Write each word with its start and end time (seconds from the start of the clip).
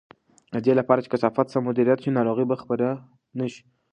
د 0.53 0.55
دې 0.65 0.73
لپاره 0.79 1.01
چې 1.03 1.11
کثافات 1.13 1.47
سم 1.53 1.61
مدیریت 1.69 1.99
شي، 2.03 2.09
ناروغۍ 2.17 2.45
به 2.47 2.55
خپرې 2.61 2.89
نه 3.37 3.45
شي. 3.53 3.63